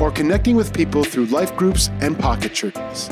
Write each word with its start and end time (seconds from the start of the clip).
or 0.00 0.10
connecting 0.10 0.56
with 0.56 0.72
people 0.72 1.04
through 1.04 1.26
life 1.26 1.54
groups 1.56 1.90
and 2.00 2.18
pocket 2.18 2.54
churches. 2.54 3.08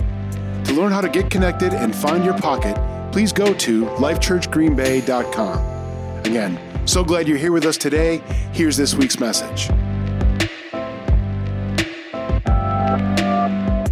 To 0.65 0.73
learn 0.73 0.93
how 0.93 1.01
to 1.01 1.09
get 1.09 1.31
connected 1.31 1.73
and 1.73 1.95
find 1.95 2.25
your 2.25 2.37
pocket, 2.39 2.77
please 3.13 3.33
go 3.33 3.53
to 3.55 3.87
lifechurchgreenbay.com. 3.87 6.25
Again, 6.25 6.87
so 6.87 7.05
glad 7.05 7.29
you're 7.29 7.39
here 7.39 7.53
with 7.53 7.65
us 7.65 7.77
today. 7.77 8.19
Here's 8.53 8.77
this 8.77 8.95
week's 8.95 9.19
message. 9.19 9.71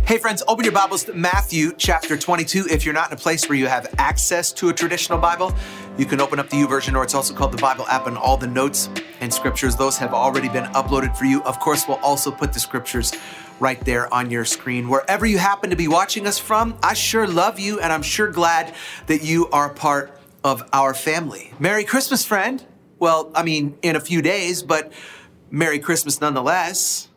Hey, 0.06 0.18
friends, 0.18 0.42
open 0.46 0.64
your 0.64 0.74
Bibles 0.74 1.04
to 1.04 1.14
Matthew 1.14 1.72
chapter 1.78 2.16
22. 2.16 2.66
If 2.70 2.84
you're 2.84 2.92
not 2.92 3.10
in 3.10 3.16
a 3.16 3.20
place 3.20 3.48
where 3.48 3.56
you 3.56 3.66
have 3.66 3.92
access 3.98 4.52
to 4.52 4.68
a 4.68 4.72
traditional 4.72 5.18
Bible, 5.18 5.54
you 5.96 6.06
can 6.06 6.20
open 6.20 6.38
up 6.38 6.50
the 6.50 6.56
YouVersion, 6.56 6.96
or 6.96 7.04
it's 7.04 7.14
also 7.14 7.34
called 7.34 7.52
the 7.52 7.60
Bible 7.60 7.86
app, 7.86 8.06
and 8.06 8.18
all 8.18 8.36
the 8.36 8.46
notes 8.46 8.88
and 9.20 9.32
scriptures, 9.32 9.76
those 9.76 9.96
have 9.98 10.12
already 10.12 10.48
been 10.48 10.64
uploaded 10.72 11.16
for 11.16 11.24
you. 11.24 11.42
Of 11.44 11.60
course, 11.60 11.86
we'll 11.86 11.98
also 11.98 12.30
put 12.30 12.52
the 12.52 12.60
scriptures 12.60 13.12
right 13.60 13.80
there 13.84 14.12
on 14.12 14.30
your 14.30 14.44
screen. 14.44 14.88
Wherever 14.88 15.24
you 15.24 15.38
happen 15.38 15.70
to 15.70 15.76
be 15.76 15.86
watching 15.86 16.26
us 16.26 16.38
from, 16.38 16.76
I 16.82 16.94
sure 16.94 17.26
love 17.26 17.60
you, 17.60 17.78
and 17.80 17.92
I'm 17.92 18.02
sure 18.02 18.28
glad 18.28 18.74
that 19.06 19.22
you 19.22 19.48
are 19.50 19.70
part 19.70 20.18
of 20.42 20.68
our 20.72 20.94
family. 20.94 21.52
Merry 21.58 21.84
Christmas, 21.84 22.24
friend. 22.24 22.64
Well, 22.98 23.30
I 23.34 23.42
mean, 23.42 23.78
in 23.82 23.96
a 23.96 24.00
few 24.00 24.20
days, 24.20 24.62
but 24.62 24.92
Merry 25.50 25.78
Christmas 25.78 26.20
nonetheless. 26.20 27.08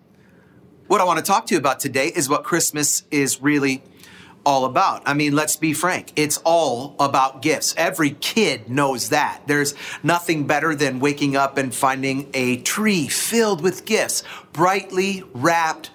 What 0.88 1.02
I 1.02 1.04
want 1.04 1.20
to 1.20 1.26
talk 1.26 1.48
to 1.48 1.56
you 1.56 1.60
about 1.60 1.80
today 1.80 2.08
is 2.16 2.30
what 2.30 2.44
Christmas 2.44 3.04
is 3.12 3.42
really 3.42 3.84
all 4.48 4.64
about. 4.64 5.04
I 5.06 5.14
mean, 5.14 5.36
let's 5.36 5.58
be 5.58 5.74
frank. 5.74 6.14
It's 6.16 6.38
all 6.46 6.96
about 7.02 7.42
gifts. 7.42 7.76
Every 7.76 8.12
kid 8.12 8.70
knows 8.70 9.10
that. 9.10 9.42
There's 9.46 9.76
nothing 10.04 10.48
better 10.48 10.74
than 10.74 11.02
waking 11.02 11.36
up 11.36 11.58
and 11.58 11.76
finding 11.76 12.30
a 12.34 12.62
tree 12.62 13.10
filled 13.10 13.60
with 13.60 13.84
gifts, 13.84 14.24
brightly 14.54 15.22
wrapped 15.34 15.92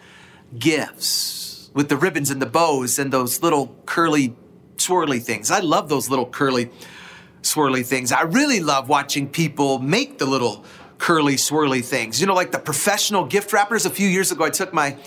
gifts 0.58 1.70
with 1.72 1.88
the 1.88 1.96
ribbons 1.96 2.30
and 2.30 2.42
the 2.42 2.46
bows 2.46 2.98
and 2.98 3.10
those 3.10 3.42
little 3.42 3.74
curly 3.86 4.36
swirly 4.76 5.22
things. 5.22 5.50
I 5.50 5.60
love 5.60 5.88
those 5.88 6.10
little 6.10 6.26
curly 6.26 6.68
swirly 7.40 7.86
things. 7.86 8.12
I 8.12 8.20
really 8.24 8.60
love 8.60 8.86
watching 8.86 9.30
people 9.30 9.78
make 9.78 10.18
the 10.18 10.26
little 10.26 10.66
curly 10.98 11.36
swirly 11.36 11.82
things. 11.82 12.20
You 12.20 12.26
know, 12.26 12.34
like 12.34 12.52
the 12.52 12.58
professional 12.58 13.24
gift 13.24 13.50
wrappers. 13.54 13.86
A 13.86 13.90
few 13.90 14.08
years 14.08 14.30
ago, 14.30 14.44
I 14.44 14.50
took 14.50 14.74
my 14.74 14.98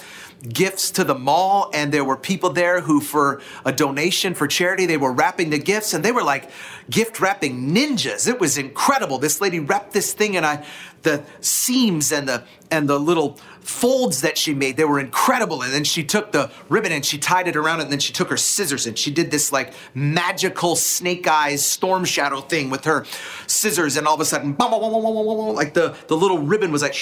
gifts 0.45 0.91
to 0.91 1.03
the 1.03 1.15
mall 1.15 1.69
and 1.73 1.91
there 1.91 2.03
were 2.03 2.17
people 2.17 2.49
there 2.49 2.81
who 2.81 3.01
for 3.01 3.41
a 3.65 3.71
donation 3.71 4.33
for 4.33 4.47
charity 4.47 4.85
they 4.85 4.97
were 4.97 5.11
wrapping 5.11 5.49
the 5.49 5.59
gifts 5.59 5.93
and 5.93 6.03
they 6.03 6.11
were 6.11 6.23
like 6.23 6.49
gift 6.89 7.19
wrapping 7.19 7.71
ninjas. 7.71 8.27
It 8.27 8.39
was 8.39 8.57
incredible. 8.57 9.17
This 9.17 9.41
lady 9.41 9.59
wrapped 9.59 9.93
this 9.93 10.13
thing 10.13 10.37
and 10.37 10.45
i 10.45 10.65
the 11.03 11.23
seams 11.39 12.11
and 12.11 12.27
the 12.27 12.43
and 12.71 12.89
the 12.89 12.99
little 12.99 13.39
folds 13.65 14.21
that 14.21 14.37
she 14.37 14.53
made 14.53 14.77
they 14.77 14.85
were 14.85 14.99
incredible. 14.99 15.63
And 15.63 15.73
then 15.73 15.83
she 15.83 16.03
took 16.03 16.31
the 16.31 16.51
ribbon 16.69 16.91
and 16.91 17.03
she 17.03 17.17
tied 17.17 17.47
it 17.47 17.55
around 17.55 17.79
it 17.79 17.83
and 17.83 17.91
then 17.91 17.99
she 17.99 18.13
took 18.13 18.29
her 18.29 18.37
scissors 18.37 18.85
and 18.85 18.97
she 18.97 19.11
did 19.11 19.31
this 19.31 19.51
like 19.51 19.73
magical 19.95 20.75
snake 20.75 21.27
eyes 21.27 21.65
storm 21.65 22.05
shadow 22.05 22.41
thing 22.41 22.69
with 22.69 22.85
her 22.85 23.05
scissors. 23.47 23.97
And 23.97 24.07
all 24.07 24.13
of 24.13 24.21
a 24.21 24.25
sudden 24.25 24.55
like 24.55 25.73
the 25.73 25.95
the 26.07 26.15
little 26.15 26.39
ribbon 26.39 26.71
was 26.71 26.83
like 26.83 26.95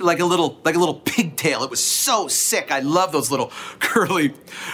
like 0.00 0.18
a 0.18 0.24
little 0.24 0.60
like 0.64 0.74
a 0.74 0.78
little 0.78 0.96
pigtail. 0.96 1.62
It 1.62 1.70
was 1.70 1.82
so 1.82 2.26
sick. 2.26 2.72
I 2.72 2.80
love 2.80 3.12
those 3.12 3.30
little 3.30 3.52
curly 3.78 4.30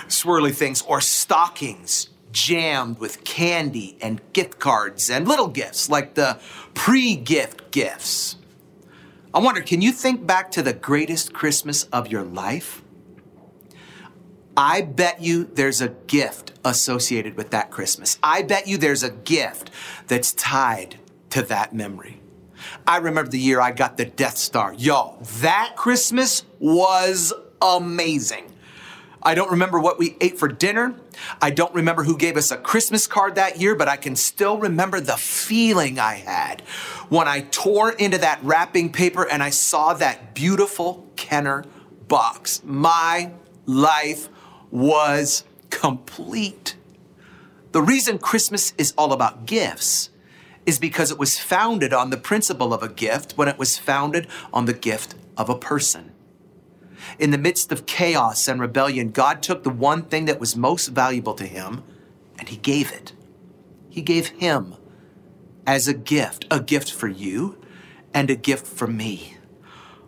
swirly 0.08 0.54
things. 0.54 0.82
Or 0.82 1.00
stockings 1.00 2.08
jammed 2.32 2.98
with 2.98 3.24
candy 3.24 3.98
and 4.00 4.20
gift 4.32 4.58
cards 4.58 5.10
and 5.10 5.26
little 5.26 5.48
gifts 5.48 5.90
like 5.90 6.14
the 6.14 6.38
pre-gift 6.74 7.72
gifts 7.72 8.36
I 9.32 9.38
wonder, 9.38 9.60
can 9.60 9.80
you 9.80 9.92
think 9.92 10.26
back 10.26 10.50
to 10.52 10.62
the 10.62 10.72
greatest 10.72 11.32
Christmas 11.32 11.84
of 11.84 12.08
your 12.08 12.24
life? 12.24 12.82
I 14.56 14.82
bet 14.82 15.22
you 15.22 15.44
there's 15.44 15.80
a 15.80 15.90
gift 15.90 16.52
associated 16.64 17.36
with 17.36 17.50
that 17.50 17.70
Christmas. 17.70 18.18
I 18.24 18.42
bet 18.42 18.66
you 18.66 18.76
there's 18.76 19.04
a 19.04 19.10
gift 19.10 19.70
that's 20.08 20.32
tied 20.32 20.96
to 21.30 21.42
that 21.42 21.72
memory. 21.72 22.20
I 22.86 22.96
remember 22.96 23.30
the 23.30 23.38
year 23.38 23.60
I 23.60 23.70
got 23.70 23.96
the 23.96 24.04
Death 24.04 24.36
Star. 24.36 24.74
Y'all, 24.74 25.22
that 25.40 25.74
Christmas 25.76 26.44
was 26.58 27.32
amazing. 27.62 28.52
I 29.22 29.36
don't 29.36 29.52
remember 29.52 29.78
what 29.78 29.98
we 29.98 30.16
ate 30.20 30.38
for 30.38 30.48
dinner. 30.48 30.96
I 31.40 31.50
don't 31.50 31.74
remember 31.74 32.04
who 32.04 32.16
gave 32.16 32.36
us 32.36 32.50
a 32.50 32.56
Christmas 32.56 33.06
card 33.06 33.34
that 33.34 33.60
year, 33.60 33.74
but 33.74 33.88
I 33.88 33.96
can 33.96 34.16
still 34.16 34.58
remember 34.58 35.00
the 35.00 35.16
feeling 35.16 35.98
I 35.98 36.14
had 36.14 36.62
when 37.08 37.28
I 37.28 37.42
tore 37.50 37.92
into 37.92 38.18
that 38.18 38.40
wrapping 38.42 38.92
paper 38.92 39.28
and 39.28 39.42
I 39.42 39.50
saw 39.50 39.94
that 39.94 40.34
beautiful 40.34 41.06
Kenner 41.16 41.64
box. 42.08 42.62
My 42.64 43.32
life 43.66 44.28
was 44.70 45.44
complete. 45.70 46.76
The 47.72 47.82
reason 47.82 48.18
Christmas 48.18 48.74
is 48.78 48.92
all 48.98 49.12
about 49.12 49.46
gifts 49.46 50.10
is 50.66 50.78
because 50.78 51.10
it 51.10 51.18
was 51.18 51.38
founded 51.38 51.92
on 51.92 52.10
the 52.10 52.16
principle 52.16 52.74
of 52.74 52.82
a 52.82 52.88
gift 52.88 53.32
when 53.36 53.48
it 53.48 53.58
was 53.58 53.78
founded 53.78 54.26
on 54.52 54.66
the 54.66 54.72
gift 54.72 55.14
of 55.36 55.48
a 55.48 55.56
person. 55.56 56.09
In 57.18 57.30
the 57.30 57.38
midst 57.38 57.72
of 57.72 57.86
chaos 57.86 58.48
and 58.48 58.60
rebellion, 58.60 59.10
God 59.10 59.42
took 59.42 59.62
the 59.62 59.70
one 59.70 60.02
thing 60.02 60.26
that 60.26 60.40
was 60.40 60.56
most 60.56 60.88
valuable 60.88 61.34
to 61.34 61.46
him 61.46 61.82
and 62.38 62.48
he 62.48 62.56
gave 62.56 62.90
it. 62.90 63.12
He 63.90 64.02
gave 64.02 64.28
him 64.28 64.74
as 65.66 65.86
a 65.86 65.94
gift, 65.94 66.46
a 66.50 66.60
gift 66.60 66.90
for 66.90 67.06
you 67.08 67.58
and 68.14 68.30
a 68.30 68.34
gift 68.34 68.66
for 68.66 68.86
me. 68.86 69.36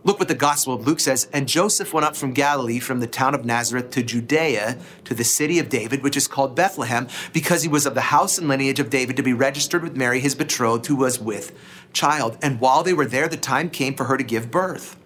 Look 0.05 0.19
what 0.19 0.27
the 0.27 0.35
Gospel 0.35 0.73
of 0.73 0.85
Luke 0.85 0.99
says. 0.99 1.29
And 1.31 1.47
Joseph 1.47 1.93
went 1.93 2.05
up 2.05 2.17
from 2.17 2.33
Galilee, 2.33 2.79
from 2.79 2.99
the 2.99 3.07
town 3.07 3.33
of 3.33 3.45
Nazareth 3.45 3.91
to 3.91 4.03
Judea, 4.03 4.77
to 5.05 5.13
the 5.13 5.23
city 5.23 5.59
of 5.59 5.69
David, 5.69 6.03
which 6.03 6.17
is 6.17 6.27
called 6.27 6.55
Bethlehem, 6.55 7.07
because 7.31 7.63
he 7.63 7.69
was 7.69 7.85
of 7.85 7.95
the 7.95 8.01
house 8.01 8.37
and 8.37 8.49
lineage 8.49 8.81
of 8.81 8.89
David 8.89 9.15
to 9.15 9.23
be 9.23 9.31
registered 9.31 9.81
with 9.81 9.95
Mary, 9.95 10.19
his 10.19 10.35
betrothed, 10.35 10.87
who 10.87 10.97
was 10.97 11.19
with 11.19 11.57
child. 11.93 12.37
And 12.41 12.59
while 12.59 12.83
they 12.83 12.93
were 12.93 13.05
there, 13.05 13.29
the 13.29 13.37
time 13.37 13.69
came 13.69 13.95
for 13.95 14.05
her 14.05 14.17
to 14.17 14.23
give 14.23 14.51
birth. 14.51 14.97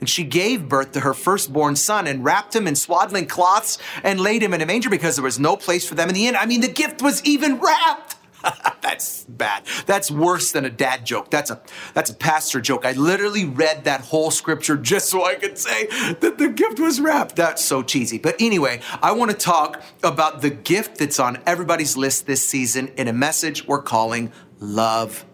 And 0.00 0.08
she 0.08 0.24
gave 0.24 0.68
birth 0.68 0.92
to 0.92 1.00
her 1.00 1.14
firstborn 1.14 1.76
son 1.76 2.06
and 2.06 2.24
wrapped 2.24 2.54
him 2.54 2.66
in 2.66 2.76
swaddling 2.76 3.26
cloths 3.26 3.78
and 4.02 4.20
laid 4.20 4.42
him 4.42 4.54
in 4.54 4.60
a 4.60 4.66
manger 4.66 4.90
because 4.90 5.16
there 5.16 5.24
was 5.24 5.38
no 5.38 5.56
place 5.56 5.88
for 5.88 5.94
them 5.94 6.08
in 6.08 6.14
the 6.14 6.26
inn. 6.26 6.36
I 6.36 6.46
mean, 6.46 6.60
the 6.60 6.68
gift 6.68 7.02
was 7.02 7.24
even 7.24 7.58
wrapped. 7.58 8.16
that's 8.80 9.24
bad. 9.24 9.64
That's 9.86 10.10
worse 10.10 10.52
than 10.52 10.64
a 10.64 10.70
dad 10.70 11.04
joke. 11.04 11.30
That's 11.30 11.50
a 11.50 11.60
that's 11.94 12.10
a 12.10 12.14
pastor 12.14 12.60
joke. 12.60 12.84
I 12.84 12.92
literally 12.92 13.44
read 13.44 13.84
that 13.84 14.02
whole 14.02 14.30
scripture 14.30 14.76
just 14.76 15.08
so 15.08 15.24
I 15.24 15.34
could 15.34 15.58
say 15.58 15.86
that 16.14 16.38
the 16.38 16.48
gift 16.48 16.78
was 16.78 17.00
wrapped. 17.00 17.36
That's 17.36 17.64
so 17.64 17.82
cheesy. 17.82 18.18
But 18.18 18.36
anyway, 18.40 18.80
I 19.02 19.12
want 19.12 19.30
to 19.30 19.36
talk 19.36 19.82
about 20.02 20.40
the 20.40 20.50
gift 20.50 20.98
that's 20.98 21.18
on 21.18 21.38
everybody's 21.46 21.96
list 21.96 22.26
this 22.26 22.48
season 22.48 22.88
in 22.96 23.08
a 23.08 23.12
message 23.12 23.66
we're 23.66 23.82
calling 23.82 24.32
Love 24.60 25.24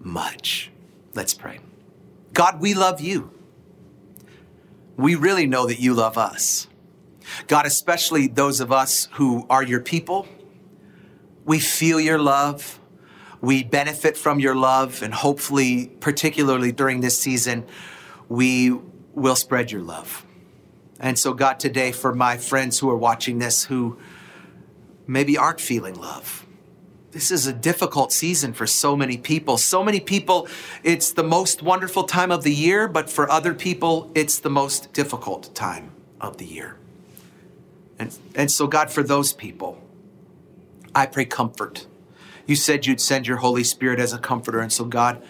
Much. 0.00 0.70
Let's 1.14 1.34
pray. 1.34 1.60
God, 2.32 2.60
we 2.60 2.74
love 2.74 3.00
you 3.00 3.37
we 4.98 5.14
really 5.14 5.46
know 5.46 5.66
that 5.66 5.78
you 5.78 5.94
love 5.94 6.18
us. 6.18 6.66
God, 7.46 7.64
especially 7.64 8.26
those 8.26 8.60
of 8.60 8.72
us 8.72 9.08
who 9.12 9.46
are 9.48 9.62
your 9.62 9.80
people, 9.80 10.26
we 11.44 11.60
feel 11.60 12.00
your 12.00 12.18
love. 12.18 12.80
We 13.40 13.62
benefit 13.62 14.16
from 14.16 14.40
your 14.40 14.56
love, 14.56 15.00
and 15.00 15.14
hopefully, 15.14 15.92
particularly 16.00 16.72
during 16.72 17.00
this 17.00 17.20
season, 17.20 17.64
we 18.28 18.72
will 19.14 19.36
spread 19.36 19.70
your 19.70 19.82
love. 19.82 20.26
And 20.98 21.16
so, 21.16 21.32
God, 21.32 21.60
today, 21.60 21.92
for 21.92 22.12
my 22.12 22.36
friends 22.36 22.80
who 22.80 22.90
are 22.90 22.96
watching 22.96 23.38
this 23.38 23.62
who 23.64 23.96
maybe 25.06 25.38
aren't 25.38 25.60
feeling 25.60 25.94
love, 25.94 26.44
this 27.12 27.30
is 27.30 27.46
a 27.46 27.52
difficult 27.52 28.12
season 28.12 28.52
for 28.52 28.66
so 28.66 28.94
many 28.94 29.16
people. 29.16 29.56
So 29.56 29.82
many 29.82 30.00
people, 30.00 30.46
it's 30.82 31.12
the 31.12 31.22
most 31.22 31.62
wonderful 31.62 32.04
time 32.04 32.30
of 32.30 32.44
the 32.44 32.52
year, 32.52 32.86
but 32.86 33.08
for 33.08 33.30
other 33.30 33.54
people, 33.54 34.10
it's 34.14 34.38
the 34.38 34.50
most 34.50 34.92
difficult 34.92 35.54
time 35.54 35.92
of 36.20 36.36
the 36.36 36.44
year. 36.44 36.76
And, 37.98 38.16
and 38.34 38.50
so, 38.50 38.66
God, 38.66 38.90
for 38.90 39.02
those 39.02 39.32
people, 39.32 39.82
I 40.94 41.06
pray 41.06 41.24
comfort. 41.24 41.86
You 42.46 42.56
said 42.56 42.86
you'd 42.86 43.00
send 43.00 43.26
your 43.26 43.38
Holy 43.38 43.64
Spirit 43.64 43.98
as 44.00 44.12
a 44.12 44.18
comforter. 44.18 44.60
And 44.60 44.72
so, 44.72 44.84
God, 44.84 45.22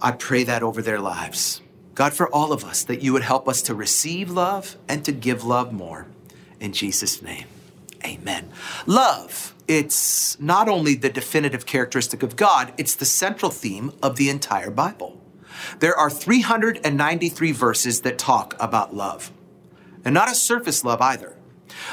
I 0.00 0.12
pray 0.12 0.44
that 0.44 0.62
over 0.62 0.82
their 0.82 1.00
lives. 1.00 1.60
God, 1.94 2.14
for 2.14 2.28
all 2.28 2.52
of 2.52 2.64
us, 2.64 2.84
that 2.84 3.02
you 3.02 3.12
would 3.12 3.22
help 3.22 3.48
us 3.48 3.60
to 3.62 3.74
receive 3.74 4.30
love 4.30 4.76
and 4.88 5.04
to 5.04 5.12
give 5.12 5.42
love 5.42 5.72
more. 5.72 6.06
In 6.60 6.72
Jesus' 6.72 7.22
name, 7.22 7.46
amen. 8.04 8.50
Love, 8.86 9.54
it's 9.66 10.40
not 10.40 10.68
only 10.68 10.94
the 10.94 11.10
definitive 11.10 11.66
characteristic 11.66 12.22
of 12.22 12.36
God, 12.36 12.72
it's 12.78 12.94
the 12.94 13.04
central 13.04 13.50
theme 13.50 13.92
of 14.02 14.16
the 14.16 14.30
entire 14.30 14.70
Bible. 14.70 15.20
There 15.80 15.96
are 15.96 16.10
393 16.10 17.52
verses 17.52 18.00
that 18.02 18.18
talk 18.18 18.56
about 18.60 18.94
love, 18.94 19.32
and 20.04 20.14
not 20.14 20.30
a 20.30 20.34
surface 20.34 20.84
love 20.84 21.00
either. 21.00 21.36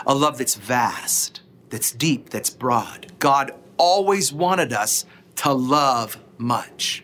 A 0.05 0.15
love 0.15 0.37
that's 0.37 0.55
vast, 0.55 1.41
that's 1.69 1.91
deep, 1.91 2.29
that's 2.29 2.49
broad. 2.49 3.11
God 3.19 3.51
always 3.77 4.31
wanted 4.31 4.71
us 4.71 5.05
to 5.37 5.51
love 5.51 6.17
much. 6.37 7.03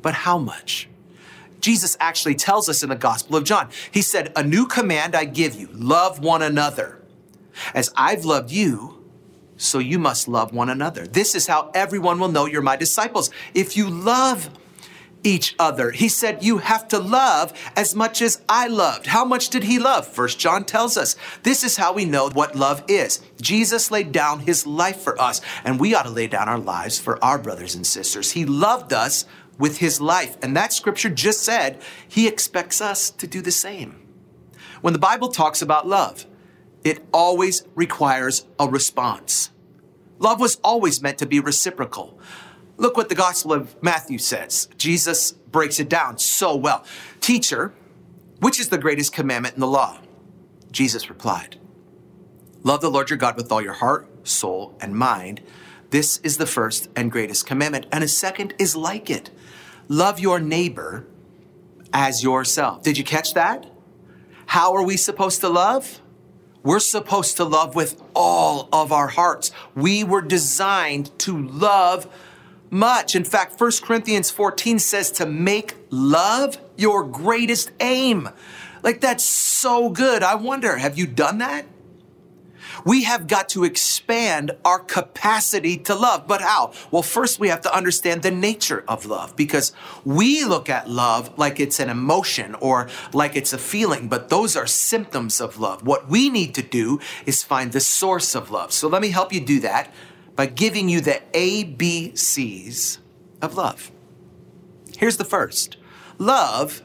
But 0.00 0.14
how 0.14 0.38
much? 0.38 0.88
Jesus 1.60 1.96
actually 2.00 2.34
tells 2.34 2.68
us 2.68 2.82
in 2.82 2.88
the 2.88 2.96
Gospel 2.96 3.36
of 3.36 3.44
John. 3.44 3.68
He 3.90 4.02
said, 4.02 4.32
A 4.34 4.42
new 4.42 4.66
command 4.66 5.14
I 5.14 5.24
give 5.24 5.54
you 5.54 5.68
love 5.72 6.18
one 6.18 6.42
another. 6.42 7.01
As 7.74 7.92
I've 7.96 8.24
loved 8.24 8.50
you, 8.50 9.04
so 9.56 9.78
you 9.78 9.98
must 9.98 10.28
love 10.28 10.52
one 10.52 10.68
another. 10.68 11.06
This 11.06 11.34
is 11.34 11.46
how 11.46 11.70
everyone 11.74 12.18
will 12.18 12.28
know 12.28 12.46
you're 12.46 12.62
my 12.62 12.76
disciples. 12.76 13.30
If 13.54 13.76
you 13.76 13.88
love 13.88 14.50
each 15.24 15.54
other. 15.58 15.90
He 15.90 16.08
said, 16.08 16.42
You 16.42 16.58
have 16.58 16.88
to 16.88 16.98
love 16.98 17.52
as 17.76 17.94
much 17.94 18.22
as 18.22 18.42
I 18.48 18.66
loved. 18.66 19.06
How 19.06 19.24
much 19.24 19.48
did 19.50 19.64
he 19.64 19.78
love? 19.78 20.06
First 20.06 20.38
John 20.38 20.64
tells 20.64 20.96
us. 20.96 21.16
This 21.42 21.64
is 21.64 21.76
how 21.76 21.92
we 21.92 22.04
know 22.04 22.30
what 22.30 22.56
love 22.56 22.84
is. 22.88 23.20
Jesus 23.40 23.90
laid 23.90 24.12
down 24.12 24.40
his 24.40 24.66
life 24.66 25.00
for 25.00 25.20
us, 25.20 25.40
and 25.64 25.78
we 25.78 25.94
ought 25.94 26.04
to 26.04 26.10
lay 26.10 26.26
down 26.26 26.48
our 26.48 26.58
lives 26.58 26.98
for 26.98 27.22
our 27.22 27.38
brothers 27.38 27.74
and 27.74 27.86
sisters. 27.86 28.32
He 28.32 28.44
loved 28.44 28.92
us 28.92 29.24
with 29.58 29.78
his 29.78 30.00
life. 30.00 30.36
And 30.42 30.56
that 30.56 30.72
scripture 30.72 31.10
just 31.10 31.42
said 31.42 31.80
he 32.08 32.26
expects 32.26 32.80
us 32.80 33.10
to 33.10 33.26
do 33.26 33.40
the 33.40 33.52
same. 33.52 33.98
When 34.80 34.92
the 34.92 34.98
Bible 34.98 35.28
talks 35.28 35.62
about 35.62 35.86
love, 35.86 36.26
it 36.84 37.04
always 37.12 37.64
requires 37.74 38.46
a 38.58 38.68
response. 38.68 39.50
Love 40.18 40.40
was 40.40 40.58
always 40.62 41.02
meant 41.02 41.18
to 41.18 41.26
be 41.26 41.40
reciprocal. 41.40 42.18
Look 42.76 42.96
what 42.96 43.08
the 43.08 43.14
Gospel 43.14 43.52
of 43.52 43.80
Matthew 43.82 44.18
says. 44.18 44.68
Jesus 44.76 45.32
breaks 45.32 45.78
it 45.78 45.88
down 45.88 46.18
so 46.18 46.56
well. 46.56 46.84
Teacher, 47.20 47.72
which 48.40 48.58
is 48.58 48.68
the 48.68 48.78
greatest 48.78 49.12
commandment 49.12 49.54
in 49.54 49.60
the 49.60 49.66
law? 49.66 49.98
Jesus 50.70 51.08
replied, 51.08 51.58
Love 52.64 52.80
the 52.80 52.90
Lord 52.90 53.10
your 53.10 53.16
God 53.16 53.36
with 53.36 53.50
all 53.52 53.62
your 53.62 53.74
heart, 53.74 54.08
soul, 54.26 54.76
and 54.80 54.94
mind. 54.94 55.42
This 55.90 56.18
is 56.18 56.38
the 56.38 56.46
first 56.46 56.88
and 56.96 57.10
greatest 57.10 57.46
commandment. 57.46 57.86
And 57.92 58.02
a 58.02 58.08
second 58.08 58.54
is 58.58 58.74
like 58.74 59.10
it 59.10 59.30
love 59.88 60.18
your 60.18 60.40
neighbor 60.40 61.06
as 61.92 62.22
yourself. 62.22 62.82
Did 62.82 62.96
you 62.96 63.04
catch 63.04 63.34
that? 63.34 63.66
How 64.46 64.74
are 64.74 64.82
we 64.82 64.96
supposed 64.96 65.40
to 65.40 65.48
love? 65.48 66.00
We're 66.62 66.80
supposed 66.80 67.36
to 67.38 67.44
love 67.44 67.74
with 67.74 68.00
all 68.14 68.68
of 68.72 68.92
our 68.92 69.08
hearts. 69.08 69.50
We 69.74 70.04
were 70.04 70.22
designed 70.22 71.16
to 71.20 71.36
love 71.36 72.06
much. 72.70 73.14
In 73.14 73.24
fact, 73.24 73.60
1 73.60 73.72
Corinthians 73.82 74.30
14 74.30 74.78
says 74.78 75.10
to 75.12 75.26
make 75.26 75.74
love 75.90 76.58
your 76.76 77.04
greatest 77.04 77.70
aim. 77.80 78.28
Like 78.82 79.00
that's 79.00 79.24
so 79.24 79.90
good. 79.90 80.22
I 80.22 80.36
wonder, 80.36 80.76
have 80.76 80.96
you 80.96 81.06
done 81.06 81.38
that? 81.38 81.66
We 82.84 83.04
have 83.04 83.26
got 83.26 83.48
to 83.50 83.64
expand 83.64 84.52
our 84.64 84.78
capacity 84.78 85.76
to 85.78 85.94
love. 85.94 86.26
But 86.26 86.40
how? 86.40 86.72
Well, 86.90 87.02
first 87.02 87.38
we 87.38 87.48
have 87.48 87.60
to 87.62 87.74
understand 87.74 88.22
the 88.22 88.30
nature 88.30 88.84
of 88.88 89.06
love 89.06 89.36
because 89.36 89.72
we 90.04 90.44
look 90.44 90.68
at 90.68 90.88
love 90.88 91.38
like 91.38 91.60
it's 91.60 91.80
an 91.80 91.88
emotion 91.88 92.54
or 92.56 92.88
like 93.12 93.36
it's 93.36 93.52
a 93.52 93.58
feeling, 93.58 94.08
but 94.08 94.28
those 94.28 94.56
are 94.56 94.66
symptoms 94.66 95.40
of 95.40 95.58
love. 95.58 95.86
What 95.86 96.08
we 96.08 96.30
need 96.30 96.54
to 96.54 96.62
do 96.62 97.00
is 97.26 97.42
find 97.42 97.72
the 97.72 97.80
source 97.80 98.34
of 98.34 98.50
love. 98.50 98.72
So 98.72 98.88
let 98.88 99.02
me 99.02 99.10
help 99.10 99.32
you 99.32 99.40
do 99.40 99.60
that 99.60 99.92
by 100.34 100.46
giving 100.46 100.88
you 100.88 101.00
the 101.00 101.20
ABCs 101.32 102.98
of 103.40 103.54
love. 103.54 103.90
Here's 104.96 105.16
the 105.16 105.24
first 105.24 105.76
love, 106.18 106.82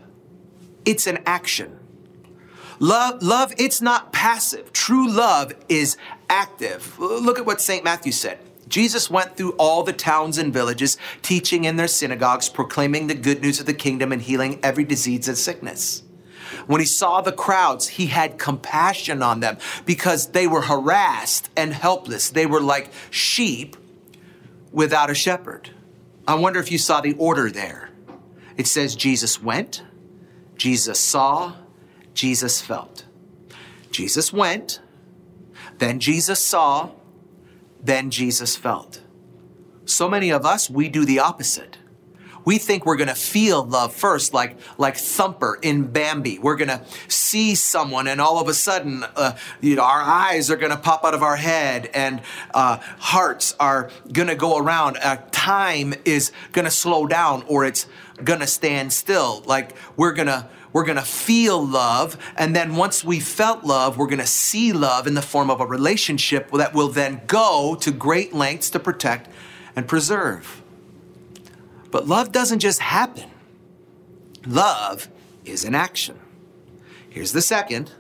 it's 0.86 1.08
an 1.08 1.20
action. 1.26 1.78
Love, 2.80 3.24
love, 3.24 3.54
it's 3.58 3.82
not 3.82 4.14
passive. 4.14 4.72
True 4.72 5.10
love 5.10 5.54
is 5.68 5.98
active. 6.30 6.98
Look 7.00 7.40
at 7.40 7.46
what 7.46 7.62
St. 7.62 7.84
Matthew 7.84 8.12
said. 8.12 8.40
Jesus 8.68 9.10
went 9.10 9.38
through 9.38 9.54
all 9.54 9.84
the 9.84 9.94
towns 9.94 10.38
and 10.38 10.54
villages, 10.54 10.98
teaching 11.22 11.64
in 11.64 11.78
their 11.78 11.88
synagogues, 11.88 12.50
proclaiming 12.50 13.08
the 13.08 13.16
good 13.16 13.42
news 13.42 13.60
of 13.60 13.66
the 13.66 13.74
kingdom 13.74 14.12
and 14.12 14.22
healing 14.22 14.60
every 14.62 14.84
disease 14.84 15.28
and 15.28 15.38
sickness. 15.38 16.04
When 16.66 16.82
he 16.82 16.86
saw 16.86 17.22
the 17.22 17.32
crowds, 17.32 17.88
he 17.88 18.08
had 18.08 18.38
compassion 18.38 19.22
on 19.22 19.40
them 19.40 19.58
because 19.86 20.32
they 20.32 20.48
were 20.48 20.62
harassed 20.62 21.50
and 21.56 21.74
helpless. 21.74 22.30
They 22.30 22.46
were 22.46 22.62
like 22.62 22.92
sheep 23.10 23.78
without 24.72 25.10
a 25.10 25.16
shepherd. 25.16 25.72
I 26.28 26.36
wonder 26.36 26.60
if 26.60 26.72
you 26.72 26.78
saw 26.78 27.00
the 27.02 27.14
order 27.14 27.50
there. 27.50 27.90
It 28.58 28.68
says 28.68 28.96
Jesus 28.96 29.42
went, 29.42 29.84
Jesus 30.58 31.00
saw, 31.00 31.54
Jesus 32.18 32.60
felt. 32.60 33.06
Jesus 33.92 34.34
went, 34.34 34.82
then 35.78 36.00
Jesus 36.00 36.44
saw, 36.44 36.90
then 37.80 38.10
Jesus 38.10 38.56
felt. 38.56 39.04
So 39.86 40.10
many 40.10 40.32
of 40.32 40.44
us, 40.44 40.68
we 40.68 40.90
do 40.90 41.06
the 41.06 41.20
opposite. 41.20 41.78
We 42.44 42.58
think 42.58 42.88
we're 42.88 42.96
to 43.08 43.14
feel 43.14 43.64
love 43.64 43.94
first, 43.94 44.34
like, 44.34 44.58
like 44.80 44.98
Thumper 44.98 45.60
in 45.62 45.92
Bambi. 45.92 46.40
We're 46.40 46.56
to 46.70 46.82
see 47.08 47.54
someone 47.54 48.08
and 48.08 48.20
all 48.20 48.40
of 48.40 48.48
a 48.48 48.54
sudden, 48.56 49.04
uh, 49.16 49.38
you 49.62 49.76
know, 49.76 49.84
our 49.84 50.02
eyes 50.02 50.50
are 50.50 50.56
to 50.72 50.78
pop 50.78 51.06
out 51.06 51.14
of 51.14 51.22
our 51.22 51.36
head 51.36 51.88
and 51.94 52.22
uh, 52.52 52.78
hearts 52.98 53.56
are 53.60 53.92
to 54.28 54.36
go 54.36 54.58
around. 54.58 54.98
Uh, 55.04 55.18
time 55.30 55.94
is 56.04 56.32
to 56.66 56.72
slow 56.72 57.06
down 57.06 57.44
or 57.48 57.64
it's 57.64 57.86
to 58.40 58.48
stand 58.48 58.92
still. 58.92 59.44
Like 59.46 59.76
we're 59.96 60.14
to 60.28 60.50
we're 60.78 60.84
going 60.84 60.96
to 60.96 61.02
feel 61.02 61.66
love. 61.66 62.20
And 62.38 62.56
then 62.56 62.76
once 62.76 63.04
we 63.04 63.20
felt 63.20 63.64
love, 63.64 63.98
we're 63.98 64.06
going 64.06 64.20
to 64.20 64.28
see 64.28 64.72
love 64.72 65.08
in 65.08 65.16
the 65.16 65.24
form 65.24 65.50
of 65.50 65.60
a 65.60 65.66
relationship 65.66 66.52
that 66.52 66.76
will 66.76 66.90
then 66.90 67.22
go 67.26 67.76
to 67.82 67.90
great 67.90 68.32
lengths 68.32 68.70
to 68.70 68.80
protect 68.80 69.28
and 69.76 69.88
preserve. 69.88 70.62
But 71.90 72.08
love 72.08 72.32
doesn't 72.32 72.60
just 72.60 72.80
happen, 72.80 73.32
love 74.46 75.10
is 75.46 75.66
an 75.66 75.74
action. 75.74 76.20
Here's 77.10 77.32
the 77.32 77.42
second 77.42 77.92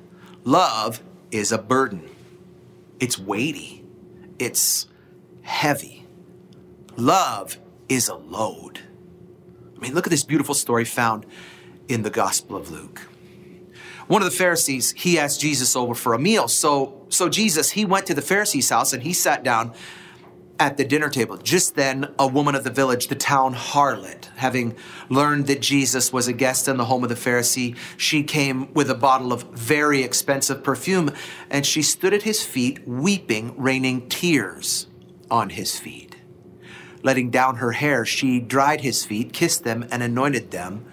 love 0.43 1.01
is 1.31 1.51
a 1.51 1.57
burden, 1.57 2.07
it's 2.99 3.17
weighty, 3.17 3.83
it's 4.37 4.85
heavy. 5.41 6.05
Love 6.95 7.57
is 7.89 8.07
a 8.07 8.15
load. 8.15 8.81
I 9.75 9.79
mean, 9.79 9.95
look 9.95 10.05
at 10.05 10.11
this 10.11 10.23
beautiful 10.23 10.53
story 10.53 10.85
found 10.85 11.25
in 11.87 12.03
the 12.03 12.09
Gospel 12.09 12.55
of 12.55 12.71
Luke. 12.71 13.01
One 14.07 14.21
of 14.21 14.25
the 14.29 14.37
Pharisees, 14.37 14.93
he 14.93 15.19
asked 15.19 15.41
Jesus 15.41 15.75
over 15.75 15.93
for 15.93 16.13
a 16.13 16.19
meal. 16.19 16.47
So, 16.47 17.05
so 17.09 17.27
Jesus, 17.27 17.71
he 17.71 17.83
went 17.83 18.05
to 18.05 18.13
the 18.13 18.21
Pharisee's 18.21 18.69
house 18.69 18.93
and 18.93 19.03
he 19.03 19.11
sat 19.11 19.43
down 19.43 19.73
at 20.59 20.77
the 20.77 20.85
dinner 20.85 21.09
table. 21.09 21.37
Just 21.37 21.75
then, 21.75 22.13
a 22.17 22.25
woman 22.25 22.55
of 22.55 22.63
the 22.63 22.71
village, 22.71 23.07
the 23.07 23.15
town 23.15 23.53
harlot, 23.53 24.25
having 24.37 24.75
learned 25.09 25.47
that 25.47 25.61
Jesus 25.61 26.11
was 26.11 26.27
a 26.27 26.33
guest 26.33 26.67
in 26.67 26.77
the 26.77 26.85
home 26.85 27.03
of 27.03 27.09
the 27.09 27.15
Pharisee, 27.15 27.75
she 27.97 28.23
came 28.23 28.73
with 28.73 28.89
a 28.89 28.95
bottle 28.95 29.33
of 29.33 29.43
very 29.51 30.03
expensive 30.03 30.63
perfume 30.63 31.11
and 31.49 31.65
she 31.65 31.81
stood 31.81 32.13
at 32.13 32.23
his 32.23 32.43
feet, 32.43 32.87
weeping, 32.87 33.53
raining 33.57 34.07
tears 34.09 34.87
on 35.29 35.49
his 35.51 35.77
feet. 35.77 36.15
Letting 37.03 37.29
down 37.29 37.57
her 37.57 37.73
hair, 37.73 38.05
she 38.05 38.39
dried 38.39 38.81
his 38.81 39.05
feet, 39.05 39.33
kissed 39.33 39.63
them, 39.63 39.85
and 39.91 40.01
anointed 40.01 40.51
them 40.51 40.85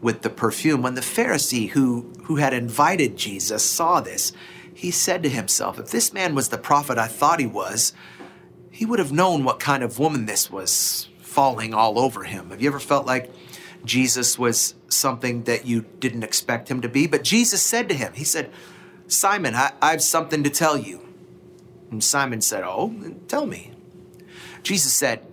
with 0.00 0.22
the 0.22 0.30
perfume. 0.30 0.82
When 0.82 0.94
the 0.94 1.00
Pharisee 1.00 1.70
who, 1.70 2.10
who 2.24 2.36
had 2.36 2.52
invited 2.52 3.16
Jesus 3.16 3.64
saw 3.64 4.00
this, 4.00 4.32
he 4.72 4.90
said 4.90 5.22
to 5.22 5.28
himself, 5.28 5.78
If 5.78 5.90
this 5.90 6.12
man 6.12 6.34
was 6.34 6.48
the 6.48 6.58
prophet 6.58 6.98
I 6.98 7.06
thought 7.06 7.40
he 7.40 7.46
was, 7.46 7.92
he 8.70 8.86
would 8.86 8.98
have 8.98 9.12
known 9.12 9.44
what 9.44 9.60
kind 9.60 9.82
of 9.82 9.98
woman 9.98 10.26
this 10.26 10.50
was 10.50 11.08
falling 11.18 11.74
all 11.74 11.98
over 11.98 12.24
him. 12.24 12.50
Have 12.50 12.62
you 12.62 12.68
ever 12.70 12.80
felt 12.80 13.06
like 13.06 13.30
Jesus 13.84 14.38
was 14.38 14.74
something 14.88 15.44
that 15.44 15.66
you 15.66 15.84
didn't 16.00 16.24
expect 16.24 16.70
him 16.70 16.80
to 16.80 16.88
be? 16.88 17.06
But 17.06 17.24
Jesus 17.24 17.62
said 17.62 17.88
to 17.88 17.94
him, 17.94 18.12
He 18.14 18.24
said, 18.24 18.50
Simon, 19.06 19.54
I, 19.54 19.72
I 19.82 19.90
have 19.90 20.02
something 20.02 20.42
to 20.44 20.50
tell 20.50 20.78
you. 20.78 21.06
And 21.90 22.02
Simon 22.02 22.40
said, 22.40 22.62
Oh, 22.64 22.94
tell 23.28 23.46
me. 23.46 23.72
Jesus 24.62 24.92
said, 24.92 25.26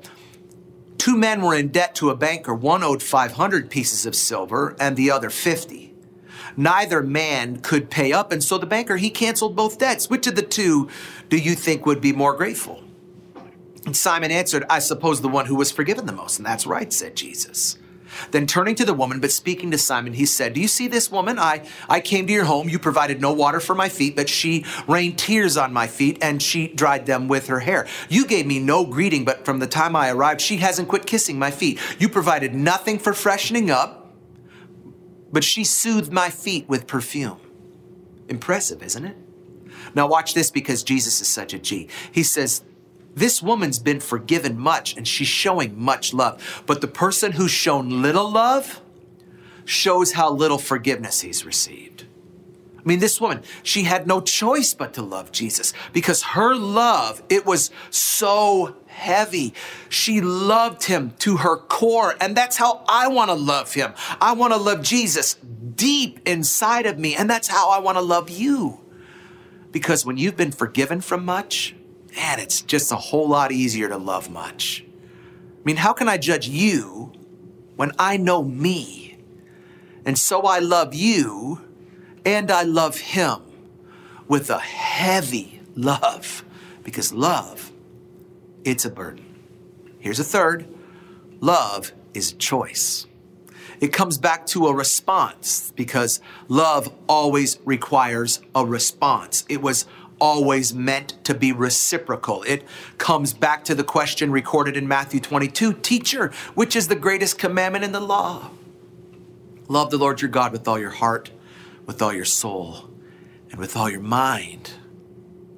Two 1.08 1.16
men 1.16 1.42
were 1.42 1.56
in 1.56 1.70
debt 1.70 1.96
to 1.96 2.10
a 2.10 2.18
banker. 2.18 2.54
One 2.54 2.84
owed 2.84 3.02
500 3.02 3.70
pieces 3.70 4.06
of 4.06 4.14
silver 4.14 4.76
and 4.78 4.98
the 4.98 5.10
other 5.10 5.30
50. 5.30 5.94
Neither 6.58 7.02
man 7.02 7.62
could 7.62 7.90
pay 7.90 8.12
up, 8.12 8.34
and 8.34 8.44
so 8.44 8.58
the 8.58 8.66
banker, 8.66 8.98
he 8.98 9.10
canceled 9.10 9.56
both 9.56 9.80
debts. 9.80 10.10
Which 10.10 10.28
of 10.28 10.36
the 10.36 10.42
two 10.42 10.90
do 11.30 11.38
you 11.38 11.56
think 11.56 11.86
would 11.86 12.02
be 12.02 12.12
more 12.12 12.36
grateful? 12.36 12.84
And 13.86 13.96
Simon 13.96 14.32
answered, 14.32 14.66
I 14.70 14.80
suppose 14.80 15.22
the 15.22 15.30
one 15.30 15.46
who 15.46 15.56
was 15.56 15.72
forgiven 15.72 16.08
the 16.08 16.12
most. 16.12 16.40
And 16.40 16.46
that's 16.46 16.68
right, 16.68 16.92
said 16.92 17.16
Jesus. 17.16 17.78
Then 18.32 18.48
turning 18.48 18.76
to 18.76 18.86
the 18.86 18.94
woman, 18.94 19.20
but 19.20 19.32
speaking 19.32 19.72
to 19.72 19.78
Simon, 19.78 20.14
he 20.14 20.26
said, 20.26 20.54
Do 20.54 20.62
you 20.62 20.68
see 20.68 20.88
this 20.88 21.12
woman? 21.12 21.40
I, 21.40 21.68
I 21.90 22.00
came 22.00 22.28
to 22.28 22.34
your 22.34 22.46
home. 22.46 22.70
You 22.70 22.80
provided 22.80 23.22
no 23.22 23.34
water 23.34 23.60
for 23.60 23.76
my 23.76 23.90
feet, 23.90 24.16
but 24.16 24.30
she 24.30 24.66
rained 24.88 25.18
tears 25.18 25.58
on 25.58 25.74
my 25.74 25.88
feet 25.88 26.18
and 26.22 26.42
she 26.42 26.68
dried 26.68 27.06
them 27.06 27.28
with 27.28 27.48
her 27.48 27.60
hair. 27.60 27.88
You 28.10 28.26
gave 28.26 28.46
me 28.46 28.60
no 28.60 28.86
greeting, 28.86 29.26
but 29.26 29.46
from 29.46 29.60
the 29.60 29.68
time 29.68 29.96
I 29.96 30.10
arrived, 30.10 30.42
she 30.42 30.58
hasn't 30.58 30.88
quit 30.88 31.06
kissing 31.06 31.40
my 31.40 31.52
feet. 31.52 31.80
You 32.00 32.10
provided 32.10 32.54
nothing 32.54 33.00
for 33.00 33.14
freshening 33.14 33.70
up, 33.72 34.14
but 35.32 35.44
she 35.44 35.64
soothed 35.64 36.12
my 36.12 36.30
feet 36.30 36.68
with 36.68 36.88
perfume. 36.88 37.40
Impressive, 38.30 38.84
isn't 38.84 39.06
it? 39.06 39.18
Now, 39.96 40.08
watch 40.08 40.34
this 40.34 40.52
because 40.52 40.84
Jesus 40.84 41.22
is 41.22 41.28
such 41.28 41.54
a 41.54 41.60
G. 41.60 41.90
He 42.12 42.24
says, 42.24 42.62
this 43.18 43.42
woman's 43.42 43.80
been 43.80 44.00
forgiven 44.00 44.60
much 44.60 44.96
and 44.96 45.08
she's 45.08 45.28
showing 45.28 45.80
much 45.80 46.14
love. 46.14 46.64
But 46.68 46.82
the 46.82 46.88
person 46.88 47.32
who's 47.32 47.52
shown 47.52 48.04
little 48.04 48.30
love 48.30 48.80
shows 49.66 50.14
how 50.14 50.32
little 50.32 50.60
forgiveness 50.60 51.22
he's 51.22 51.44
received. 51.44 52.06
I 52.78 52.82
mean, 52.86 53.00
this 53.00 53.20
woman, 53.20 53.42
she 53.64 53.84
had 53.84 54.06
no 54.06 54.22
choice 54.22 54.76
but 54.76 54.94
to 54.94 55.02
love 55.02 55.32
Jesus 55.32 55.74
because 55.94 56.22
her 56.24 56.56
love, 56.56 57.24
it 57.28 57.44
was 57.46 57.72
so 57.90 58.78
heavy. 58.86 59.56
She 59.90 60.22
loved 60.22 60.84
him 60.84 61.14
to 61.20 61.38
her 61.38 61.58
core. 61.58 62.16
And 62.22 62.38
that's 62.38 62.56
how 62.56 62.86
I 62.88 63.08
want 63.08 63.30
to 63.30 63.36
love 63.36 63.74
him. 63.74 63.94
I 64.22 64.34
want 64.34 64.54
to 64.54 64.60
love 64.60 64.84
Jesus 64.84 65.34
deep 65.34 66.20
inside 66.28 66.86
of 66.86 67.00
me. 67.00 67.16
And 67.16 67.28
that's 67.28 67.48
how 67.48 67.72
I 67.72 67.80
want 67.80 67.98
to 67.98 68.04
love 68.04 68.30
you. 68.30 68.80
Because 69.72 70.06
when 70.06 70.18
you've 70.18 70.38
been 70.38 70.52
forgiven 70.52 71.02
from 71.02 71.26
much, 71.26 71.76
man, 72.18 72.40
it's 72.40 72.62
just 72.62 72.92
a 72.92 72.96
whole 72.96 73.30
lot 73.30 73.52
easier 73.52 73.88
to 73.88 73.98
love 73.98 74.30
much. 74.30 74.84
I 74.84 75.62
mean, 75.64 75.78
how 75.78 75.94
can 75.94 76.10
I 76.10 76.18
judge 76.18 76.48
you 76.48 77.14
when 77.76 77.92
I 78.00 78.18
know 78.18 78.44
me? 78.44 79.20
And 80.04 80.18
so 80.18 80.42
I 80.42 80.60
love 80.60 80.96
you 80.96 81.62
and 82.26 82.50
I 82.50 82.64
love 82.64 82.98
him 82.98 83.40
with 84.28 84.50
a 84.50 84.58
heavy 84.58 85.62
love 85.76 86.44
because 86.84 87.14
love, 87.14 87.72
it's 88.64 88.84
a 88.84 88.90
burden. 88.90 89.26
Here's 90.00 90.20
a 90.20 90.24
third 90.24 90.68
love 91.40 91.92
is 92.16 92.32
a 92.32 92.36
choice. 92.36 93.06
It 93.80 93.94
comes 93.94 94.18
back 94.18 94.48
to 94.48 94.66
a 94.66 94.74
response 94.74 95.72
because 95.76 96.20
love 96.48 96.92
always 97.08 97.60
requires 97.64 98.42
a 98.56 98.66
response. 98.66 99.46
It 99.50 99.62
was 99.62 99.86
always 100.20 100.74
meant 100.74 101.24
to 101.24 101.34
be 101.34 101.52
reciprocal. 101.52 102.44
It 102.44 102.64
comes 102.98 103.34
back 103.34 103.64
to 103.66 103.76
the 103.76 103.84
question 103.84 104.32
recorded 104.32 104.78
in 104.78 104.88
Matthew 104.88 105.20
22 105.20 105.74
Teacher, 105.74 106.32
which 106.56 106.76
is 106.76 106.88
the 106.88 106.96
greatest 106.96 107.38
commandment 107.38 107.84
in 107.84 107.92
the 107.92 108.00
law? 108.00 108.52
Love 109.68 109.92
the 109.92 109.98
Lord 109.98 110.22
your 110.22 110.30
God 110.30 110.52
with 110.52 110.68
all 110.68 110.80
your 110.80 110.92
heart, 110.92 111.32
with 111.86 112.02
all 112.02 112.14
your 112.14 112.26
soul, 112.26 112.90
and 113.52 113.60
with 113.60 113.76
all 113.76 113.90
your 113.90 114.02
mind. 114.02 114.72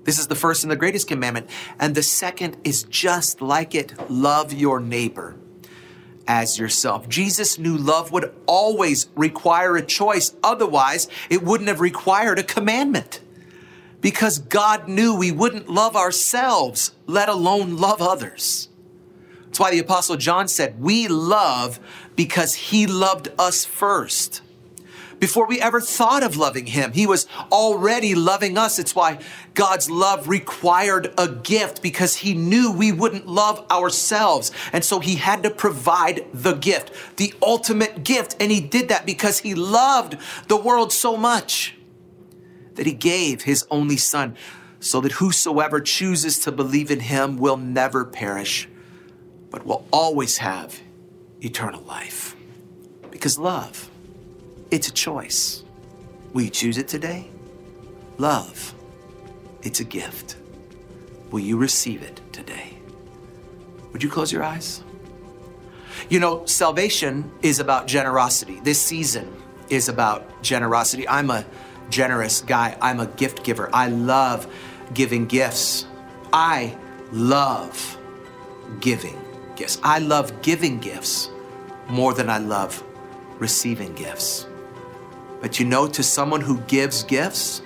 This 0.03 0.17
is 0.17 0.27
the 0.27 0.35
first 0.35 0.63
and 0.63 0.71
the 0.71 0.75
greatest 0.75 1.07
commandment. 1.07 1.49
And 1.79 1.93
the 1.93 2.01
second 2.01 2.57
is 2.63 2.83
just 2.83 3.41
like 3.41 3.75
it 3.75 4.09
love 4.09 4.51
your 4.51 4.79
neighbor 4.79 5.35
as 6.27 6.57
yourself. 6.57 7.07
Jesus 7.09 7.59
knew 7.59 7.77
love 7.77 8.11
would 8.11 8.33
always 8.45 9.09
require 9.15 9.75
a 9.75 9.85
choice, 9.85 10.35
otherwise, 10.43 11.07
it 11.29 11.43
wouldn't 11.43 11.67
have 11.67 11.79
required 11.79 12.39
a 12.39 12.43
commandment 12.43 13.21
because 14.01 14.39
God 14.39 14.87
knew 14.87 15.15
we 15.15 15.31
wouldn't 15.31 15.69
love 15.69 15.95
ourselves, 15.95 16.93
let 17.05 17.29
alone 17.29 17.77
love 17.77 18.01
others. 18.01 18.69
That's 19.45 19.59
why 19.59 19.71
the 19.71 19.79
Apostle 19.79 20.15
John 20.15 20.47
said, 20.47 20.79
We 20.79 21.07
love 21.07 21.79
because 22.15 22.53
he 22.53 22.87
loved 22.87 23.29
us 23.37 23.65
first. 23.65 24.41
Before 25.19 25.45
we 25.47 25.59
ever 25.59 25.81
thought 25.81 26.23
of 26.23 26.37
loving 26.37 26.65
him, 26.65 26.93
he 26.93 27.05
was 27.05 27.27
already 27.51 28.15
loving 28.15 28.57
us. 28.57 28.79
It's 28.79 28.95
why 28.95 29.19
God's 29.53 29.89
love 29.89 30.29
required 30.29 31.13
a 31.17 31.27
gift 31.27 31.81
because 31.81 32.15
he 32.15 32.33
knew 32.33 32.71
we 32.71 32.93
wouldn't 32.93 33.27
love 33.27 33.65
ourselves. 33.69 34.51
And 34.71 34.85
so 34.85 34.99
he 34.99 35.15
had 35.15 35.43
to 35.43 35.49
provide 35.49 36.25
the 36.33 36.53
gift, 36.53 37.17
the 37.17 37.33
ultimate 37.41 38.05
gift. 38.05 38.37
And 38.39 38.49
he 38.49 38.61
did 38.61 38.87
that 38.87 39.05
because 39.05 39.39
he 39.39 39.55
loved 39.55 40.15
the 40.47 40.55
world 40.55 40.93
so 40.93 41.17
much 41.17 41.75
that 42.79 42.87
he 42.87 42.93
gave 42.93 43.41
his 43.41 43.67
only 43.69 43.97
son, 43.97 44.37
so 44.79 45.01
that 45.01 45.11
whosoever 45.11 45.81
chooses 45.81 46.39
to 46.39 46.49
believe 46.49 46.89
in 46.89 47.01
him 47.01 47.35
will 47.35 47.57
never 47.57 48.05
perish, 48.05 48.69
but 49.49 49.65
will 49.65 49.85
always 49.91 50.37
have 50.37 50.79
eternal 51.41 51.81
life. 51.81 52.37
Because 53.11 53.37
love, 53.37 53.89
it's 54.71 54.87
a 54.87 54.93
choice. 54.93 55.65
Will 56.31 56.43
you 56.43 56.49
choose 56.49 56.77
it 56.77 56.87
today? 56.87 57.27
Love, 58.17 58.73
it's 59.61 59.81
a 59.81 59.83
gift. 59.83 60.37
Will 61.31 61.41
you 61.41 61.57
receive 61.57 62.01
it 62.01 62.21
today? 62.31 62.77
Would 63.91 64.01
you 64.01 64.09
close 64.09 64.31
your 64.31 64.45
eyes? 64.45 64.81
You 66.07 66.21
know, 66.21 66.45
salvation 66.45 67.29
is 67.41 67.59
about 67.59 67.87
generosity. 67.87 68.61
This 68.63 68.81
season 68.81 69.35
is 69.69 69.89
about 69.89 70.41
generosity. 70.41 71.05
I'm 71.09 71.29
a 71.29 71.43
generous 71.89 72.41
guy. 72.41 72.77
I'm 72.81 72.99
a 72.99 73.07
gift 73.07 73.43
giver. 73.43 73.69
I 73.73 73.87
love 73.87 74.47
giving 74.93 75.25
gifts. 75.25 75.85
I 76.31 76.77
love 77.11 77.97
giving 78.79 79.17
gifts. 79.55 79.79
I 79.83 79.99
love 79.99 80.41
giving 80.41 80.79
gifts 80.79 81.29
more 81.87 82.13
than 82.13 82.29
I 82.29 82.37
love 82.37 82.83
receiving 83.39 83.93
gifts. 83.95 84.47
But 85.41 85.59
you 85.59 85.65
know, 85.65 85.87
to 85.87 86.03
someone 86.03 86.41
who 86.41 86.59
gives 86.61 87.03
gifts, 87.03 87.61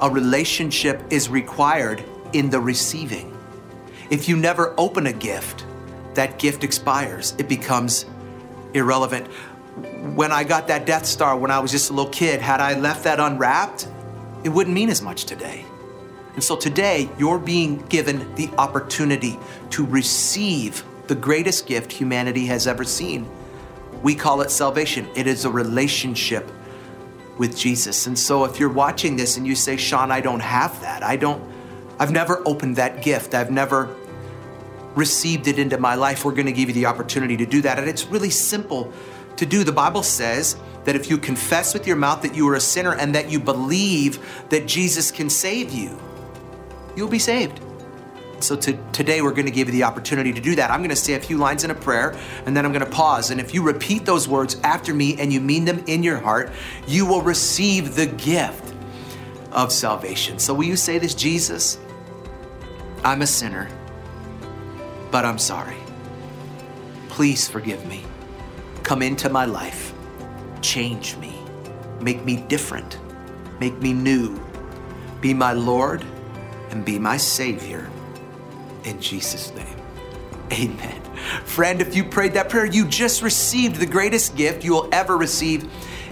a 0.00 0.10
relationship 0.10 1.02
is 1.10 1.28
required 1.28 2.04
in 2.32 2.50
the 2.50 2.60
receiving. 2.60 3.36
If 4.10 4.28
you 4.28 4.36
never 4.36 4.74
open 4.76 5.06
a 5.06 5.12
gift, 5.12 5.64
that 6.14 6.38
gift 6.38 6.64
expires, 6.64 7.34
it 7.38 7.48
becomes 7.48 8.06
irrelevant 8.74 9.28
when 10.14 10.32
I 10.32 10.44
got 10.44 10.68
that 10.68 10.86
Death 10.86 11.06
Star 11.06 11.36
when 11.36 11.50
I 11.50 11.58
was 11.58 11.70
just 11.70 11.90
a 11.90 11.92
little 11.92 12.10
kid, 12.10 12.40
had 12.40 12.60
I 12.60 12.78
left 12.78 13.04
that 13.04 13.18
unwrapped, 13.18 13.88
it 14.44 14.48
wouldn't 14.48 14.74
mean 14.74 14.88
as 14.88 15.02
much 15.02 15.24
today. 15.24 15.64
And 16.34 16.42
so 16.42 16.56
today, 16.56 17.08
you're 17.18 17.38
being 17.38 17.78
given 17.86 18.34
the 18.34 18.50
opportunity 18.58 19.38
to 19.70 19.84
receive 19.86 20.84
the 21.06 21.14
greatest 21.14 21.66
gift 21.66 21.92
humanity 21.92 22.46
has 22.46 22.66
ever 22.66 22.84
seen. 22.84 23.28
We 24.02 24.14
call 24.14 24.40
it 24.40 24.50
salvation. 24.50 25.08
It 25.14 25.26
is 25.26 25.44
a 25.44 25.50
relationship 25.50 26.50
with 27.38 27.56
Jesus. 27.56 28.06
And 28.06 28.18
so 28.18 28.44
if 28.44 28.60
you're 28.60 28.72
watching 28.72 29.16
this 29.16 29.36
and 29.36 29.46
you 29.46 29.54
say, 29.54 29.76
Sean, 29.76 30.10
I 30.10 30.20
don't 30.20 30.40
have 30.40 30.80
that, 30.80 31.02
I 31.02 31.16
don't, 31.16 31.42
I've 31.98 32.12
never 32.12 32.42
opened 32.46 32.76
that 32.76 33.02
gift, 33.02 33.34
I've 33.34 33.50
never 33.50 33.94
received 34.94 35.48
it 35.48 35.58
into 35.58 35.78
my 35.78 35.96
life, 35.96 36.24
we're 36.24 36.32
going 36.32 36.46
to 36.46 36.52
give 36.52 36.68
you 36.68 36.74
the 36.74 36.86
opportunity 36.86 37.36
to 37.38 37.46
do 37.46 37.62
that. 37.62 37.78
And 37.78 37.88
it's 37.88 38.06
really 38.06 38.30
simple 38.30 38.92
to 39.36 39.46
do. 39.46 39.64
The 39.64 39.72
Bible 39.72 40.02
says 40.02 40.56
that 40.84 40.96
if 40.96 41.10
you 41.10 41.18
confess 41.18 41.74
with 41.74 41.86
your 41.86 41.96
mouth 41.96 42.22
that 42.22 42.34
you 42.34 42.48
are 42.48 42.54
a 42.54 42.60
sinner 42.60 42.94
and 42.94 43.14
that 43.14 43.30
you 43.30 43.40
believe 43.40 44.46
that 44.50 44.66
Jesus 44.66 45.10
can 45.10 45.30
save 45.30 45.72
you, 45.72 45.98
you'll 46.96 47.08
be 47.08 47.18
saved. 47.18 47.60
So 48.40 48.56
to, 48.56 48.78
today 48.92 49.22
we're 49.22 49.32
going 49.32 49.46
to 49.46 49.52
give 49.52 49.68
you 49.68 49.72
the 49.72 49.84
opportunity 49.84 50.32
to 50.32 50.40
do 50.40 50.54
that. 50.56 50.70
I'm 50.70 50.80
going 50.80 50.90
to 50.90 50.96
say 50.96 51.14
a 51.14 51.20
few 51.20 51.38
lines 51.38 51.64
in 51.64 51.70
a 51.70 51.74
prayer 51.74 52.14
and 52.44 52.54
then 52.54 52.66
I'm 52.66 52.72
going 52.72 52.84
to 52.84 52.90
pause. 52.90 53.30
And 53.30 53.40
if 53.40 53.54
you 53.54 53.62
repeat 53.62 54.04
those 54.04 54.28
words 54.28 54.56
after 54.62 54.92
me 54.92 55.16
and 55.18 55.32
you 55.32 55.40
mean 55.40 55.64
them 55.64 55.82
in 55.86 56.02
your 56.02 56.18
heart, 56.18 56.52
you 56.86 57.06
will 57.06 57.22
receive 57.22 57.94
the 57.94 58.06
gift 58.06 58.74
of 59.52 59.72
salvation. 59.72 60.38
So 60.38 60.52
will 60.52 60.64
you 60.64 60.76
say 60.76 60.98
this, 60.98 61.14
Jesus? 61.14 61.78
I'm 63.02 63.22
a 63.22 63.26
sinner, 63.26 63.68
but 65.10 65.24
I'm 65.24 65.38
sorry. 65.38 65.76
Please 67.08 67.48
forgive 67.48 67.86
me. 67.86 68.04
Come 68.84 69.00
into 69.00 69.30
my 69.30 69.46
life, 69.46 69.94
change 70.60 71.16
me, 71.16 71.34
make 72.02 72.22
me 72.22 72.36
different, 72.48 72.98
make 73.58 73.76
me 73.78 73.94
new. 73.94 74.38
Be 75.22 75.32
my 75.32 75.54
Lord 75.54 76.04
and 76.68 76.84
be 76.84 76.98
my 76.98 77.16
Savior. 77.16 77.90
In 78.84 79.00
Jesus' 79.00 79.54
name, 79.54 79.76
amen. 80.52 81.00
Friend, 81.46 81.80
if 81.80 81.96
you 81.96 82.04
prayed 82.04 82.34
that 82.34 82.50
prayer, 82.50 82.66
you 82.66 82.86
just 82.86 83.22
received 83.22 83.76
the 83.76 83.86
greatest 83.86 84.36
gift 84.36 84.62
you 84.62 84.72
will 84.72 84.90
ever 84.92 85.16
receive 85.16 85.66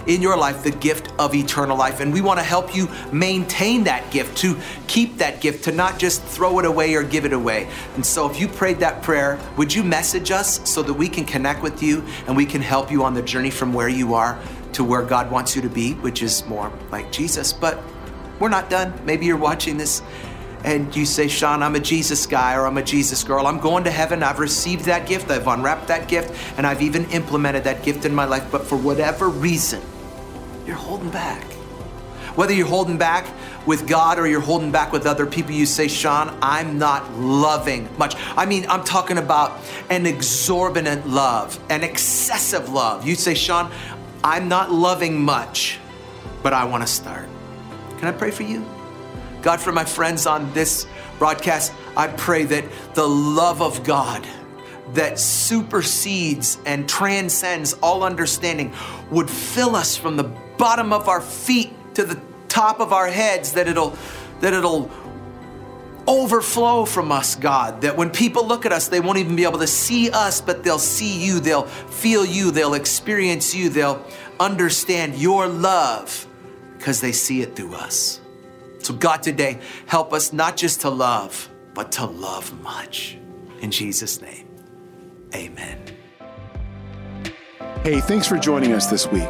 in 0.07 0.21
your 0.21 0.37
life 0.37 0.63
the 0.63 0.71
gift 0.71 1.11
of 1.19 1.35
eternal 1.35 1.77
life. 1.77 1.99
And 1.99 2.13
we 2.13 2.21
want 2.21 2.39
to 2.39 2.43
help 2.43 2.75
you 2.75 2.89
maintain 3.11 3.83
that 3.85 4.11
gift, 4.11 4.37
to 4.39 4.59
keep 4.87 5.17
that 5.17 5.41
gift, 5.41 5.63
to 5.65 5.71
not 5.71 5.99
just 5.99 6.23
throw 6.23 6.59
it 6.59 6.65
away 6.65 6.95
or 6.95 7.03
give 7.03 7.25
it 7.25 7.33
away. 7.33 7.69
And 7.95 8.05
so 8.05 8.29
if 8.29 8.39
you 8.39 8.47
prayed 8.47 8.79
that 8.79 9.03
prayer, 9.03 9.39
would 9.57 9.73
you 9.73 9.83
message 9.83 10.31
us 10.31 10.69
so 10.69 10.81
that 10.83 10.93
we 10.93 11.07
can 11.07 11.25
connect 11.25 11.61
with 11.61 11.81
you 11.81 12.03
and 12.27 12.35
we 12.35 12.45
can 12.45 12.61
help 12.61 12.91
you 12.91 13.03
on 13.03 13.13
the 13.13 13.21
journey 13.21 13.51
from 13.51 13.73
where 13.73 13.89
you 13.89 14.13
are 14.13 14.39
to 14.73 14.83
where 14.83 15.03
God 15.03 15.31
wants 15.31 15.55
you 15.55 15.61
to 15.61 15.69
be, 15.69 15.93
which 15.93 16.23
is 16.23 16.45
more 16.47 16.71
like 16.91 17.11
Jesus. 17.11 17.53
But 17.53 17.81
we're 18.39 18.49
not 18.49 18.69
done. 18.69 18.93
Maybe 19.05 19.25
you're 19.25 19.37
watching 19.37 19.77
this 19.77 20.01
and 20.63 20.95
you 20.95 21.05
say, 21.05 21.27
Sean, 21.27 21.61
I'm 21.61 21.75
a 21.75 21.79
Jesus 21.79 22.25
guy 22.25 22.55
or 22.55 22.65
I'm 22.65 22.77
a 22.77 22.83
Jesus 22.83 23.23
girl. 23.23 23.47
I'm 23.47 23.59
going 23.59 23.83
to 23.83 23.91
heaven. 23.91 24.23
I've 24.23 24.39
received 24.39 24.85
that 24.85 25.07
gift. 25.07 25.29
I've 25.29 25.47
unwrapped 25.47 25.87
that 25.89 26.07
gift, 26.07 26.33
and 26.57 26.65
I've 26.65 26.81
even 26.81 27.05
implemented 27.11 27.65
that 27.65 27.83
gift 27.83 28.05
in 28.05 28.15
my 28.15 28.25
life. 28.25 28.49
But 28.51 28.65
for 28.65 28.77
whatever 28.77 29.27
reason, 29.27 29.81
you're 30.65 30.75
holding 30.75 31.09
back. 31.09 31.43
Whether 32.35 32.53
you're 32.53 32.67
holding 32.67 32.97
back 32.97 33.27
with 33.67 33.87
God 33.87 34.17
or 34.17 34.25
you're 34.25 34.41
holding 34.41 34.71
back 34.71 34.91
with 34.91 35.05
other 35.05 35.25
people, 35.25 35.51
you 35.51 35.65
say, 35.65 35.87
Sean, 35.87 36.35
I'm 36.41 36.79
not 36.79 37.11
loving 37.13 37.87
much. 37.97 38.15
I 38.35 38.45
mean, 38.45 38.65
I'm 38.67 38.83
talking 38.83 39.19
about 39.19 39.59
an 39.89 40.05
exorbitant 40.05 41.07
love, 41.07 41.59
an 41.69 41.83
excessive 41.83 42.69
love. 42.69 43.05
You 43.05 43.15
say, 43.15 43.35
Sean, 43.35 43.71
I'm 44.23 44.47
not 44.47 44.71
loving 44.71 45.21
much, 45.21 45.79
but 46.41 46.53
I 46.53 46.65
want 46.65 46.81
to 46.81 46.87
start. 46.87 47.29
Can 47.99 48.07
I 48.07 48.11
pray 48.11 48.31
for 48.31 48.43
you? 48.43 48.65
God, 49.43 49.59
for 49.59 49.71
my 49.71 49.85
friends 49.85 50.25
on 50.25 50.51
this 50.53 50.87
broadcast, 51.19 51.71
I 51.95 52.07
pray 52.07 52.45
that 52.45 52.65
the 52.95 53.07
love 53.07 53.61
of 53.61 53.83
God 53.83 54.25
that 54.93 55.19
supersedes 55.19 56.57
and 56.65 56.87
transcends 56.87 57.73
all 57.81 58.03
understanding 58.03 58.73
would 59.11 59.29
fill 59.29 59.75
us 59.75 59.95
from 59.95 60.17
the 60.17 60.31
bottom 60.57 60.93
of 60.93 61.07
our 61.07 61.21
feet 61.21 61.71
to 61.95 62.03
the 62.03 62.19
top 62.47 62.79
of 62.79 62.93
our 62.93 63.07
heads 63.07 63.53
that 63.53 63.67
it'll 63.67 63.97
that 64.41 64.53
it'll 64.53 64.91
overflow 66.07 66.85
from 66.85 67.11
us 67.11 67.35
god. 67.35 67.81
That 67.81 67.97
when 67.97 68.09
people 68.09 68.47
look 68.47 68.65
at 68.65 68.71
us 68.71 68.87
they 68.87 68.99
won't 68.99 69.17
even 69.17 69.35
be 69.35 69.43
able 69.43 69.59
to 69.59 69.67
see 69.67 70.09
us 70.11 70.41
but 70.41 70.63
they'll 70.63 70.79
see 70.79 71.23
you. 71.25 71.39
They'll 71.39 71.65
feel 71.65 72.25
you. 72.25 72.51
They'll 72.51 72.73
experience 72.73 73.55
you. 73.55 73.69
They'll 73.69 74.05
understand 74.39 75.15
your 75.15 75.47
love 75.47 76.27
because 76.77 77.01
they 77.01 77.11
see 77.11 77.41
it 77.41 77.55
through 77.55 77.75
us. 77.75 78.19
So 78.79 78.93
god 78.93 79.23
today 79.23 79.59
help 79.87 80.13
us 80.13 80.33
not 80.33 80.57
just 80.57 80.81
to 80.81 80.89
love 80.89 81.49
but 81.73 81.91
to 81.93 82.05
love 82.05 82.61
much. 82.61 83.17
In 83.61 83.71
jesus 83.71 84.21
name 84.21 84.47
amen. 85.33 85.79
Hey, 87.83 87.99
thanks 87.99 88.27
for 88.27 88.37
joining 88.37 88.71
us 88.71 88.87
this 88.87 89.07
week. 89.07 89.27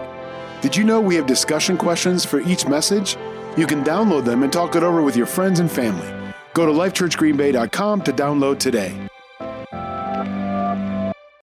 Did 0.63 0.77
you 0.77 0.85
know 0.85 1.01
we 1.01 1.15
have 1.15 1.25
discussion 1.25 1.75
questions 1.75 2.23
for 2.23 2.39
each 2.39 2.69
message? 2.69 3.17
You 3.57 3.67
can 3.67 3.83
download 3.83 4.23
them 4.23 4.43
and 4.43 4.53
talk 4.53 4.77
it 4.77 4.81
over 4.81 5.01
with 5.01 5.17
your 5.17 5.25
friends 5.25 5.59
and 5.59 5.69
family. 5.69 6.07
Go 6.53 6.65
to 6.65 6.71
lifechurchgreenbay.com 6.71 8.01
to 8.03 8.13
download 8.13 8.59
today. 8.59 8.95